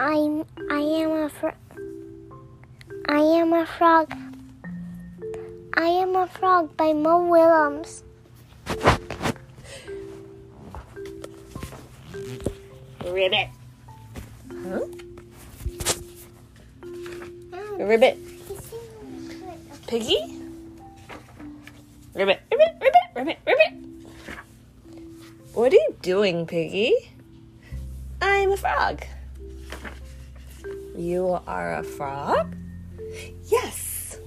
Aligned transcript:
I'm 0.00 0.46
I 0.70 0.78
am 0.78 1.10
a 1.10 1.28
fr- 1.28 1.58
I 3.08 3.18
am 3.18 3.52
a 3.52 3.66
frog. 3.66 4.14
I 5.74 5.86
am 5.86 6.14
a 6.14 6.28
frog 6.28 6.76
by 6.76 6.92
Mo 6.92 7.26
Willems. 7.26 8.04
Ribbit. 13.04 13.48
Huh? 14.62 14.86
Ribbit. 17.80 18.18
Piggy? 19.88 20.38
Ribbit, 22.14 22.40
ribbit, 22.52 22.72
ribbit, 22.80 23.06
ribbit, 23.16 23.38
ribbit. 23.44 23.72
What 25.54 25.72
are 25.72 25.74
you 25.74 25.96
doing, 26.02 26.46
Piggy? 26.46 26.94
I'm 28.22 28.52
a 28.52 28.56
frog. 28.56 29.02
You 30.98 31.38
are 31.46 31.76
a 31.76 31.84
frog? 31.84 32.56
Yes. 33.44 34.18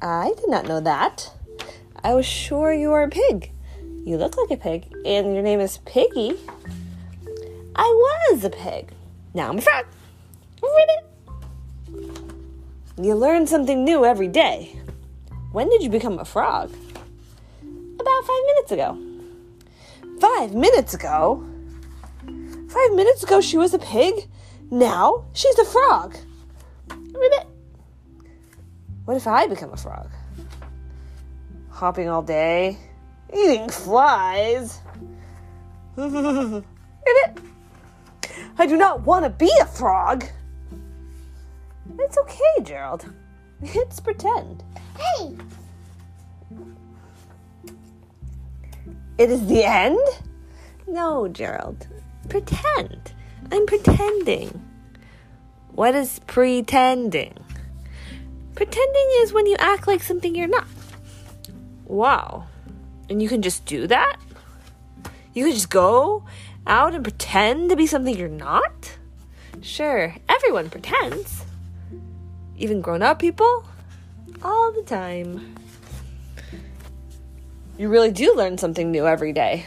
I 0.00 0.32
did 0.38 0.48
not 0.48 0.66
know 0.66 0.80
that. 0.80 1.30
I 2.02 2.14
was 2.14 2.24
sure 2.24 2.72
you 2.72 2.88
were 2.88 3.02
a 3.02 3.10
pig. 3.10 3.52
You 4.06 4.16
look 4.16 4.34
like 4.38 4.50
a 4.50 4.56
pig, 4.56 4.90
and 5.04 5.34
your 5.34 5.42
name 5.42 5.60
is 5.60 5.76
Piggy. 5.84 6.32
I 7.76 7.82
was 7.82 8.42
a 8.42 8.48
pig. 8.48 8.90
Now 9.34 9.50
I'm 9.50 9.58
a 9.58 9.60
frog. 9.60 9.84
Ribbit. 10.62 11.04
You 13.02 13.14
learn 13.14 13.46
something 13.46 13.84
new 13.84 14.06
every 14.06 14.28
day. 14.28 14.80
When 15.52 15.68
did 15.68 15.82
you 15.82 15.90
become 15.90 16.18
a 16.18 16.24
frog? 16.24 16.72
About 18.00 18.24
five 18.24 18.42
minutes 18.46 18.72
ago. 18.72 18.98
Five 20.20 20.54
minutes 20.54 20.94
ago? 20.94 21.44
Five 22.70 22.92
minutes 22.94 23.22
ago 23.22 23.42
she 23.42 23.58
was 23.58 23.74
a 23.74 23.78
pig. 23.78 24.26
Now 24.70 25.24
she's 25.32 25.58
a 25.58 25.64
frog. 25.64 26.16
Ribbit. 26.90 27.46
What 29.04 29.16
if 29.16 29.26
I 29.26 29.46
become 29.46 29.72
a 29.72 29.76
frog? 29.76 30.10
Hopping 31.70 32.08
all 32.08 32.22
day, 32.22 32.76
eating 33.32 33.68
flies. 33.68 34.80
Ribbit. 35.96 36.64
I 38.58 38.66
do 38.66 38.76
not 38.76 39.02
want 39.02 39.24
to 39.24 39.30
be 39.30 39.50
a 39.60 39.66
frog. 39.66 40.24
It's 41.98 42.18
okay, 42.18 42.62
Gerald. 42.62 43.06
It's 43.62 44.00
pretend. 44.00 44.62
Hey, 44.96 45.36
It 49.18 49.30
is 49.30 49.44
the 49.48 49.64
end? 49.64 49.98
No, 50.86 51.26
Gerald. 51.26 51.88
Pretend. 52.28 53.12
I'm 53.50 53.66
pretending. 53.66 54.64
What 55.72 55.94
is 55.94 56.20
pretending? 56.26 57.34
Pretending 58.54 59.08
is 59.20 59.32
when 59.32 59.46
you 59.46 59.56
act 59.58 59.86
like 59.86 60.02
something 60.02 60.34
you're 60.34 60.48
not. 60.48 60.66
Wow. 61.86 62.46
And 63.08 63.22
you 63.22 63.28
can 63.28 63.42
just 63.42 63.64
do 63.64 63.86
that? 63.86 64.16
You 65.34 65.44
can 65.44 65.54
just 65.54 65.70
go 65.70 66.24
out 66.66 66.94
and 66.94 67.04
pretend 67.04 67.70
to 67.70 67.76
be 67.76 67.86
something 67.86 68.16
you're 68.16 68.28
not? 68.28 68.98
Sure, 69.60 70.14
everyone 70.28 70.70
pretends. 70.70 71.44
Even 72.56 72.80
grown 72.80 73.02
up 73.02 73.18
people? 73.18 73.64
All 74.42 74.72
the 74.72 74.82
time. 74.82 75.54
You 77.78 77.88
really 77.88 78.10
do 78.10 78.34
learn 78.34 78.58
something 78.58 78.90
new 78.90 79.06
every 79.06 79.32
day. 79.32 79.64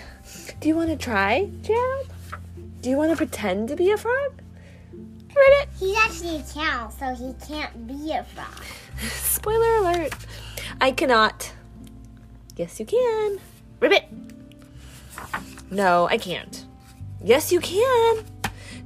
Do 0.60 0.68
you 0.68 0.76
want 0.76 0.90
to 0.90 0.98
try, 0.98 1.50
Gerald? 1.62 2.08
Do 2.82 2.90
you 2.90 2.98
want 2.98 3.12
to 3.12 3.18
pretend 3.18 3.70
to 3.70 3.76
be 3.76 3.92
a 3.92 3.98
frog? 3.98 4.42
Ribbit. 4.92 5.70
he's 5.80 5.96
actually 5.98 6.38
a 6.38 6.44
cow, 6.44 6.90
so 6.90 7.14
he 7.14 7.34
can't 7.48 7.88
be 7.88 8.12
a 8.12 8.24
frog. 8.24 8.64
Spoiler 9.00 9.76
alert. 9.78 10.14
I 10.82 10.92
cannot. 10.92 11.54
Yes, 12.58 12.80
you 12.80 12.86
can. 12.86 13.40
Ribbit. 13.80 14.06
No, 15.70 16.08
I 16.08 16.18
can't. 16.18 16.66
Yes, 17.24 17.52
you 17.52 17.60
can. 17.60 18.26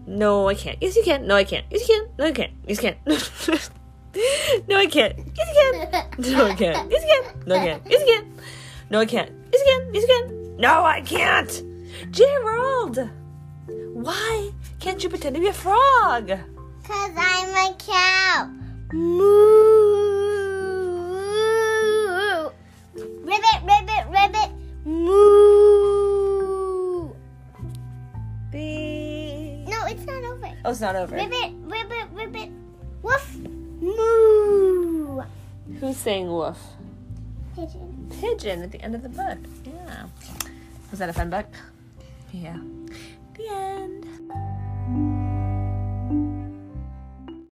No, 0.05 0.49
I 0.49 0.53
can't. 0.55 0.77
Yes, 0.81 0.95
you 0.97 1.03
can. 1.03 1.25
No, 1.25 1.35
I 1.35 1.45
can't. 1.45 1.65
Yes, 1.71 1.87
you 1.87 1.95
can. 1.95 2.09
No, 2.17 2.25
I 2.25 2.31
can't. 2.31 2.53
Yes, 2.67 2.83
you 2.83 2.91
can. 2.91 2.97
no, 4.67 4.77
I 4.77 4.85
can't. 4.87 5.17
Yes, 5.35 5.47
you 5.49 5.71
can. 5.73 6.15
No, 6.27 6.59
I 6.59 6.65
can't. 6.65 6.91
Yes, 6.95 7.01
you 7.01 7.15
can. 7.15 7.39
No, 7.45 7.55
I 7.55 7.55
can't. 7.55 7.81
Yes, 7.89 8.01
you 8.01 8.15
can. 8.15 8.37
No, 8.89 8.99
I 8.99 9.05
can't. 9.05 9.31
Yes, 9.51 9.61
you 9.61 9.65
can. 9.65 9.93
Yes, 9.93 10.03
you 10.03 10.07
can. 10.07 10.57
No, 10.57 10.85
I 10.85 11.01
can't. 11.01 11.63
Gerald, 12.11 13.09
why 13.67 14.51
can't 14.79 15.03
you 15.03 15.09
pretend 15.09 15.35
to 15.35 15.41
be 15.41 15.47
a 15.47 15.53
frog? 15.53 16.27
Cause 16.83 17.11
I'm 17.17 17.49
a 17.49 17.75
cow. 17.79 18.49
Moo. 18.93 19.25
Ribbit, 23.23 23.63
ribbit, 23.63 24.05
ribbit. 24.09 24.51
Moo. 24.85 26.29
Be. 28.51 29.65
No, 29.67 29.85
it's 29.87 30.05
not 30.05 30.23
over. 30.23 30.51
Oh, 30.63 30.69
it's 30.69 30.79
not 30.81 30.95
over. 30.95 31.15
Ribbit, 31.15 31.53
ribbit, 31.63 32.07
ribbit. 32.13 32.51
Woof. 33.01 33.37
Moo. 33.81 35.23
Who's 35.79 35.97
saying 35.97 36.27
woof? 36.31 36.59
Pigeon. 37.55 38.11
Pigeon 38.21 38.61
at 38.61 38.71
the 38.71 38.81
end 38.81 38.93
of 38.93 39.01
the 39.01 39.09
book. 39.09 39.39
Yeah. 39.65 40.05
Was 40.91 40.99
that 40.99 41.09
a 41.09 41.13
fun 41.13 41.29
book? 41.31 41.47
Yeah. 42.31 42.57
The 43.37 43.49
end. 43.49 44.14